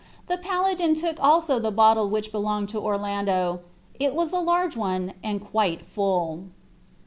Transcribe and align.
The 0.25 0.39
paladin 0.39 0.95
took 0.95 1.23
also 1.23 1.59
the 1.59 1.69
bottle 1.69 2.09
which 2.09 2.31
belonged 2.31 2.69
to 2.69 2.79
Orlando. 2.81 3.59
It 3.99 4.15
was 4.15 4.33
a 4.33 4.39
large 4.39 4.75
one, 4.75 5.13
and 5.23 5.45
quite 5.47 5.83
full. 5.83 6.45